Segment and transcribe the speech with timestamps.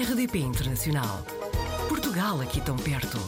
[0.00, 1.24] RDP Internacional.
[1.88, 3.18] Portugal aqui tão perto.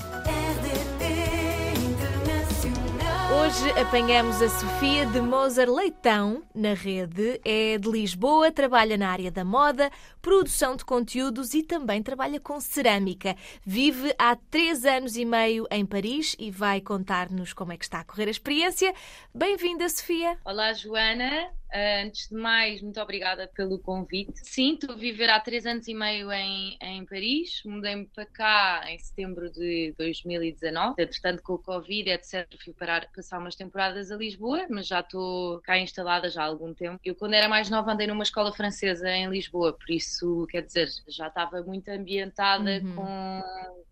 [3.43, 7.41] Hoje apanhamos a Sofia de Moser Leitão na rede.
[7.45, 9.91] É de Lisboa, trabalha na área da moda,
[10.23, 13.35] produção de conteúdos e também trabalha com cerâmica.
[13.67, 17.99] Vive há três anos e meio em Paris e vai contar-nos como é que está
[17.99, 18.95] a correr a experiência.
[19.35, 20.39] Bem-vinda, Sofia.
[20.45, 21.51] Olá, Joana.
[21.73, 24.41] Uh, antes de mais, muito obrigada pelo convite.
[24.43, 27.63] Sim, estou a viver há três anos e meio em, em Paris.
[27.65, 31.01] Mudei-me para cá em setembro de 2019.
[31.01, 35.61] Entretanto, com o Covid, etc., fui parar, passar umas temporadas a Lisboa, mas já estou
[35.61, 36.99] cá instalada já há algum tempo.
[37.05, 40.89] Eu, quando era mais nova, andei numa escola francesa em Lisboa, por isso, quer dizer,
[41.09, 42.95] já estava muito ambientada uhum.
[42.95, 43.43] com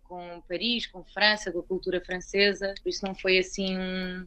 [0.09, 3.77] com Paris, com França, com a cultura francesa, por isso não foi assim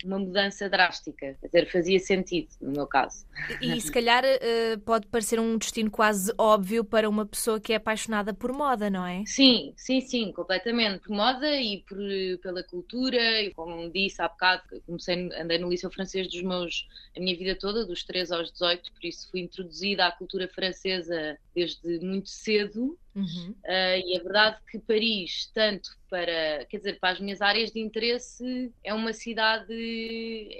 [0.04, 1.36] uma mudança drástica.
[1.40, 3.26] Quer dizer, fazia sentido no meu caso.
[3.60, 7.72] E, e se calhar uh, pode parecer um destino quase óbvio para uma pessoa que
[7.72, 9.24] é apaixonada por moda, não é?
[9.26, 11.00] Sim, sim, sim, completamente.
[11.00, 11.98] Por moda e por,
[12.40, 13.42] pela cultura.
[13.42, 17.56] E como disse há bocado, comecei, andei no liceu francês dos meus, a minha vida
[17.56, 22.96] toda, dos 3 aos 18, por isso fui introduzida à cultura francesa desde muito cedo
[23.14, 23.54] Uhum.
[23.64, 27.80] Uh, e é verdade que Paris, tanto para, quer dizer, para as minhas áreas de
[27.80, 29.66] interesse, é uma cidade,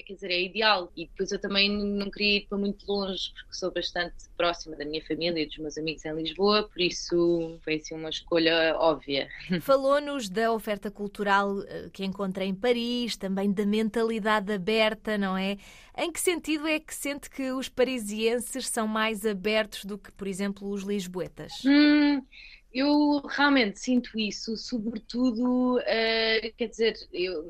[0.07, 0.91] quer dizer, é ideal.
[0.97, 4.87] E depois eu também não queria ir para muito longe, porque sou bastante próxima da
[4.87, 9.29] minha família e dos meus amigos em Lisboa, por isso foi assim uma escolha óbvia.
[9.61, 15.59] Falou-nos da oferta cultural eh, que encontra em Paris, também da mentalidade aberta, não é?
[15.99, 20.27] Em que sentido é que sente que os parisienses são mais abertos do que, por
[20.27, 21.53] exemplo, os lisboetas?
[21.67, 22.23] Hum,
[22.73, 27.45] eu realmente sinto isso, sobretudo, uh, quer dizer, eu,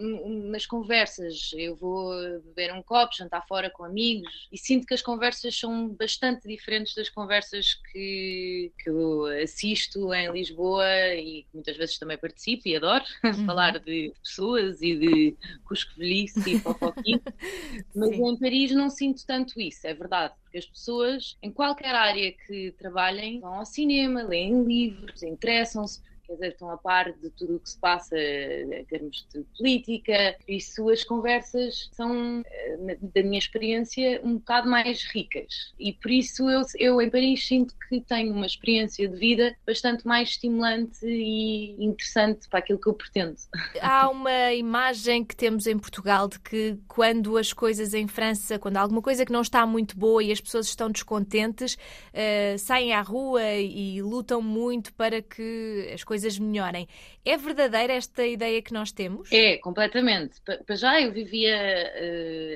[0.50, 5.02] nas conversas, eu vou beber um copo, jantar fora com amigos e sinto que as
[5.02, 11.76] conversas são bastante diferentes das conversas que, que eu assisto em Lisboa e que muitas
[11.76, 13.46] vezes também participo e adoro uhum.
[13.46, 17.22] falar de pessoas e de cusco-velhice e fofoquinho,
[17.94, 18.26] mas Sim.
[18.26, 22.72] em Paris não sinto tanto isso, é verdade porque as pessoas, em qualquer área que
[22.72, 27.60] trabalhem, vão ao cinema, leem livros, interessam-se quer dizer, estão a par de tudo o
[27.60, 33.38] que se passa em termos de política, por isso as conversas são, eh, da minha
[33.38, 35.72] experiência, um bocado mais ricas.
[35.78, 40.06] E por isso eu, eu em Paris sinto que tenho uma experiência de vida bastante
[40.06, 43.36] mais estimulante e interessante para aquilo que eu pretendo.
[43.80, 48.76] Há uma imagem que temos em Portugal de que quando as coisas em França, quando
[48.76, 52.92] há alguma coisa que não está muito boa e as pessoas estão descontentes, uh, saem
[52.92, 56.88] à rua e lutam muito para que as coisas coisas melhorem.
[57.24, 59.30] É verdadeira esta ideia que nós temos?
[59.32, 60.40] É, completamente.
[60.40, 61.56] Para já eu vivia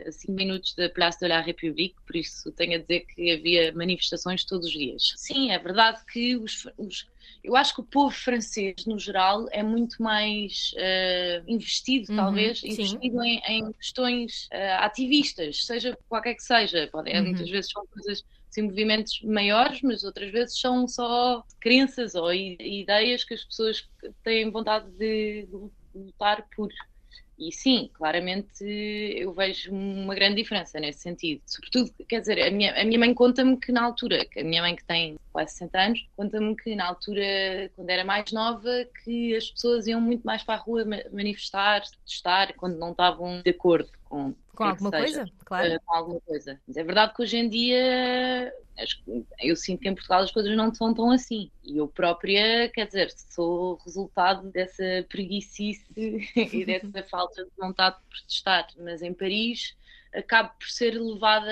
[0.04, 3.32] uh, a 5 minutos da Place de la République, por isso tenho a dizer que
[3.32, 5.12] havia manifestações todos os dias.
[5.16, 7.06] Sim, é verdade que os, os
[7.42, 12.62] eu acho que o povo francês, no geral, é muito mais uh, investido, uhum, talvez,
[12.62, 16.88] investido em, em questões uh, ativistas, seja qualquer que seja.
[16.90, 17.24] Pode, uhum.
[17.24, 23.24] Muitas vezes são coisas assim, movimentos maiores, mas outras vezes são só crenças ou ideias
[23.24, 23.88] que as pessoas
[24.22, 25.48] têm vontade de
[25.94, 26.70] lutar por.
[27.38, 31.42] E sim, claramente eu vejo uma grande diferença nesse sentido.
[31.44, 34.62] Sobretudo, quer dizer, a minha, a minha mãe conta-me que na altura, que a minha
[34.62, 38.70] mãe que tem quase 60 anos, conta-me que na altura, quando era mais nova,
[39.04, 43.50] que as pessoas iam muito mais para a rua manifestar, protestar, quando não estavam de
[43.50, 45.74] acordo com com alguma coisa, claro.
[45.74, 46.60] Uh, com alguma coisa.
[46.66, 48.52] Mas é verdade que hoje em dia
[49.40, 51.50] eu sinto que em Portugal as coisas não são tão assim.
[51.62, 58.02] E eu própria, quer dizer, sou resultado dessa preguiçice e dessa falta de vontade de
[58.08, 58.66] protestar.
[58.78, 59.76] Mas em Paris
[60.14, 61.50] acaba por ser levada,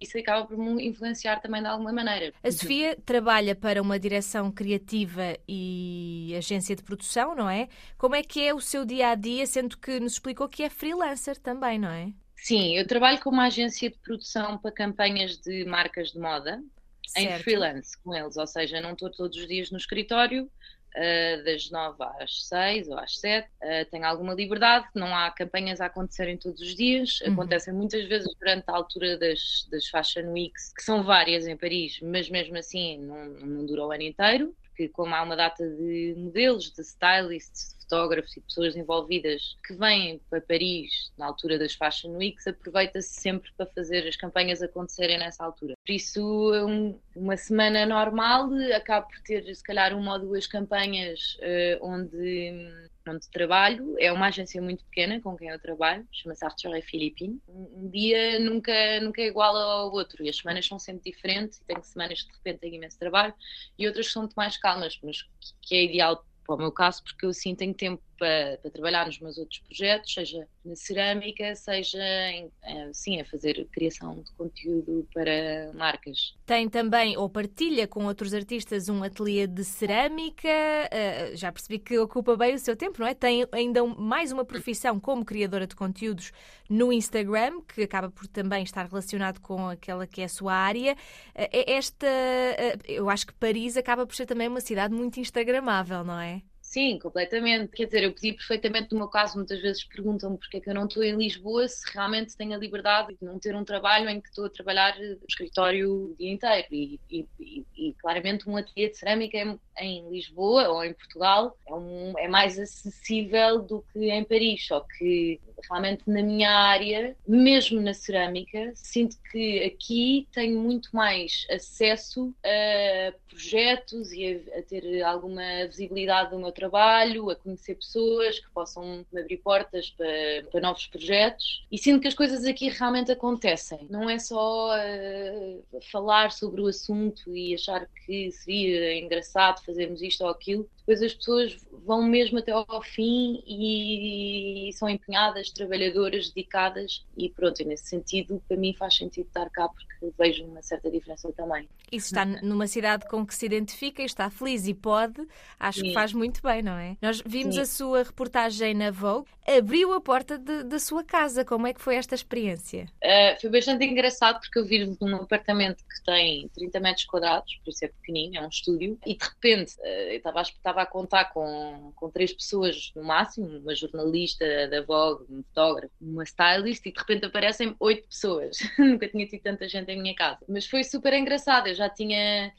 [0.00, 2.32] isso acaba por me influenciar também de alguma maneira.
[2.42, 7.68] A Sofia trabalha para uma direção criativa e agência de produção, não é?
[7.96, 10.70] Como é que é o seu dia a dia, sendo que nos explicou que é
[10.70, 12.12] freelancer também, não é?
[12.36, 16.62] Sim, eu trabalho com uma agência de produção para campanhas de marcas de moda,
[17.06, 17.40] certo.
[17.40, 20.50] em freelance com eles, ou seja, não estou todos os dias no escritório,
[20.96, 23.46] uh, das 9 às 6 ou às 7.
[23.46, 27.32] Uh, eh, tenho alguma liberdade, não há campanhas a acontecerem todos os dias, uhum.
[27.32, 32.00] acontecem muitas vezes durante a altura das, das Fashion Weeks, que são várias em Paris,
[32.02, 36.14] mas mesmo assim não, não dura o ano inteiro, porque como há uma data de
[36.16, 42.16] modelos, de stylists, fotógrafos e pessoas envolvidas que vêm para Paris na altura das Fashion
[42.16, 45.74] Weeks, aproveita-se sempre para fazer as campanhas acontecerem nessa altura.
[45.84, 46.22] Por isso,
[46.66, 52.70] um, uma semana normal acaba por ter, se calhar, uma ou duas campanhas uh, onde
[53.08, 57.40] onde trabalho, é uma agência muito pequena com quem eu trabalho, chama-se Arthur Philippine.
[57.48, 61.82] Um, dia nunca, nunca é igual ao outro e as semanas são sempre diferentes tenho
[61.82, 63.34] semanas que de repente tenho imenso trabalho
[63.76, 65.26] e outras que são muito mais calmas, mas
[65.62, 69.06] que é ideal para o meu caso, porque eu sim tenho tempo para, para, trabalhar
[69.06, 71.98] nos meus outros projetos, seja na cerâmica, seja
[72.30, 76.36] em, eh, sim, a fazer criação de conteúdo para marcas.
[76.44, 80.48] Tem também, ou partilha com outros artistas, um ateliê de cerâmica.
[80.48, 83.14] Uh, já percebi que ocupa bem o seu tempo, não é?
[83.14, 86.30] Tem ainda mais uma profissão como criadora de conteúdos
[86.68, 90.92] no Instagram, que acaba por também estar relacionado com aquela que é a sua área.
[91.34, 96.04] Uh, esta, uh, eu acho que Paris acaba por ser também uma cidade muito instagramável,
[96.04, 96.42] não é?
[96.70, 97.72] Sim, completamente.
[97.72, 100.74] Quer dizer, eu pedi perfeitamente, no meu caso, muitas vezes perguntam-me porque é que eu
[100.74, 104.20] não estou em Lisboa, se realmente tenho a liberdade de não ter um trabalho em
[104.20, 106.68] que estou a trabalhar no escritório o dia inteiro.
[106.70, 111.56] E, e, e, e claramente um ateliê de cerâmica em, em, Lisboa ou em Portugal
[111.66, 117.16] é, um, é mais acessível do que em Paris, só que realmente na minha área,
[117.26, 124.62] mesmo na cerâmica, sinto que aqui tenho muito mais acesso a projetos e a, a
[124.62, 130.08] ter alguma visibilidade do meu trabalho, a conhecer pessoas que possam me abrir portas para,
[130.50, 133.86] para novos projetos e sinto que as coisas aqui realmente acontecem.
[133.88, 140.24] Não é só uh, falar sobre o assunto e achar que seria engraçado fazermos isto
[140.24, 140.68] ou aquilo.
[140.78, 147.64] Depois as pessoas vão mesmo até ao fim e são empenhadas, trabalhadoras, dedicadas e pronto,
[147.64, 151.68] nesse sentido, para mim faz sentido estar cá porque vejo uma certa diferença também.
[151.90, 155.26] Isso está numa cidade com que se identifica e está feliz e pode,
[155.58, 155.88] acho Sim.
[155.88, 156.96] que faz muito bem, não é?
[157.02, 157.60] Nós vimos Sim.
[157.60, 161.96] a sua reportagem na Vogue, abriu a porta da sua casa, como é que foi
[161.96, 162.86] esta experiência?
[163.02, 167.70] Uh, foi bastante engraçado porque eu vivo num apartamento que tem 30 metros quadrados, por
[167.70, 171.50] isso é pequenino, é um estúdio, e de repente uh, eu estava a contar com
[171.94, 176.98] com, três pessoas no máximo, uma jornalista da Vogue, um fotógrafo, uma stylist, e de
[176.98, 178.58] repente aparecem oito pessoas.
[178.78, 180.38] Nunca tinha tido tanta gente em minha casa.
[180.48, 182.52] Mas foi super engraçado, eu já tinha,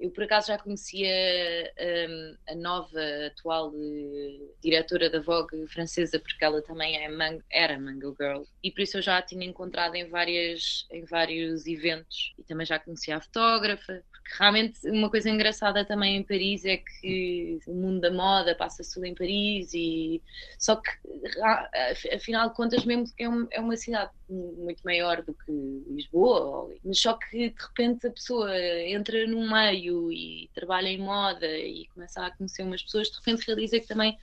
[0.00, 1.08] eu por acaso já conhecia
[2.08, 7.78] um, a nova atual uh, diretora da Vogue francesa, porque ela também é man era
[7.78, 12.32] Mango Girl, e por isso eu já a tinha encontrado em, várias, em vários eventos,
[12.38, 14.02] e também já conhecia a fotógrafa,
[14.36, 19.06] realmente uma coisa engraçada também em Paris é que o mundo da moda passa-se tudo
[19.06, 20.22] em Paris e
[20.58, 20.90] só que
[22.14, 25.52] afinal de contas mesmo que é, é uma cidade muito maior do que
[25.88, 28.54] Lisboa mas só que de repente a pessoa
[28.86, 33.46] entra num meio e trabalha em moda e começa a conhecer umas pessoas de repente
[33.46, 34.18] realiza que também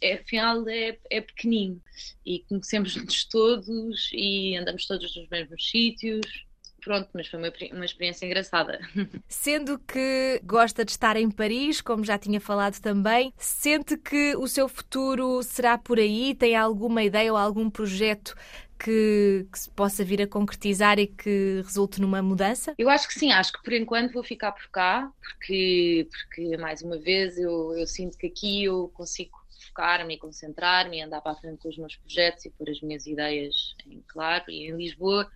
[0.00, 1.78] é, afinal é, é pequenino.
[2.24, 6.46] E conhecemos-nos todos e andamos todos nos mesmos sítios
[6.80, 8.80] pronto, mas foi uma, uma experiência engraçada.
[9.28, 14.48] Sendo que gosta de estar em Paris, como já tinha falado também, sente que o
[14.48, 16.34] seu futuro será por aí?
[16.34, 18.34] Tem alguma ideia ou algum projeto
[18.78, 22.74] que, que, se possa vir a concretizar e que resulte numa mudança?
[22.78, 26.80] Eu acho que sim, acho que por enquanto vou ficar por cá, porque, porque mais
[26.80, 29.38] uma vez eu, eu sinto que aqui eu consigo
[29.68, 32.80] focar-me e concentrar-me e andar para a frente com os meus projetos e pôr as
[32.80, 34.44] minhas ideias em claro.
[34.48, 35.30] E em Lisboa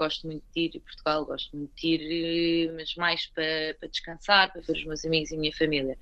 [0.00, 4.50] gosto muito de ir, Portugal gosto muito de ir, eh, mas mais para, para descansar,
[4.50, 5.98] para ver os meus amigos e a minha família.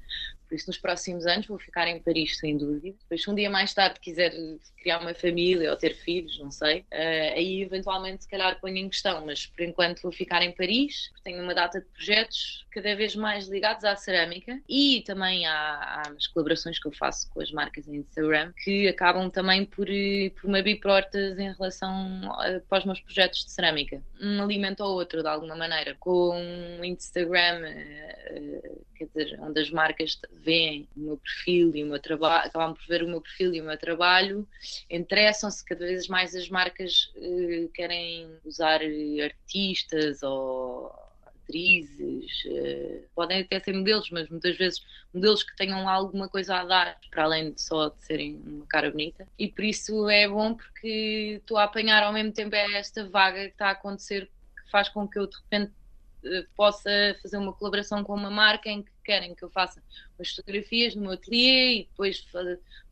[0.49, 2.97] Por isso, nos próximos anos vou ficar em Paris, sem dúvida.
[3.01, 4.33] Depois, se um dia mais tarde quiser
[4.79, 8.89] criar uma família ou ter filhos, não sei, uh, aí eventualmente se calhar ponho em
[8.89, 13.15] questão, mas por enquanto vou ficar em Paris, tenho uma data de projetos cada vez
[13.15, 17.97] mais ligados à cerâmica e também às colaborações que eu faço com as marcas em
[17.97, 22.85] Instagram, que acabam também por, eh, por me abrir portas em relação a, para os
[22.85, 24.03] meus projetos de cerâmica.
[24.21, 25.97] Um alimenta o outro, de alguma maneira.
[25.99, 27.63] Com o Instagram,
[28.95, 32.87] quer dizer, onde as marcas veem o meu perfil e o meu trabalho, acabam por
[32.87, 34.47] ver o meu perfil e o meu trabalho,
[34.91, 38.81] interessam-se cada vez mais as marcas uh, querem usar
[39.23, 40.93] artistas ou
[41.45, 46.65] atrizes, uh, podem até ser modelos, mas muitas vezes modelos que tenham alguma coisa a
[46.65, 49.27] dar, para além de só de serem uma cara bonita.
[49.39, 53.53] E por isso é bom porque estou a apanhar ao mesmo tempo esta vaga que
[53.53, 55.73] está a acontecer, que faz com que eu de repente
[56.25, 56.91] eh, possa
[57.23, 59.83] fazer uma colaboração com uma marca em que querem que eu faça
[60.21, 62.27] as fotografias no meu ateliê e depois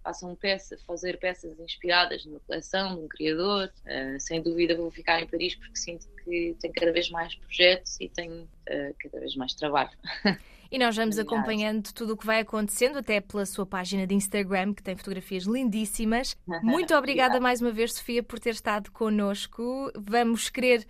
[0.02, 3.72] façam peça, fazer peças inspiradas numa coleção de um criador.
[3.84, 8.00] Uh, sem dúvida vou ficar em Paris porque sinto que tenho cada vez mais projetos
[8.00, 9.90] e tenho uh, cada vez mais trabalho.
[10.70, 14.74] E nós vamos acompanhando tudo o que vai acontecendo, até pela sua página de Instagram,
[14.74, 16.36] que tem fotografias lindíssimas.
[16.62, 19.90] Muito obrigada mais uma vez, Sofia, por ter estado connosco.
[19.96, 20.86] Vamos querer